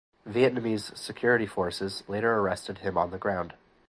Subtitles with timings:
[0.27, 3.53] Vietnamese security forces later arrested him on the ground.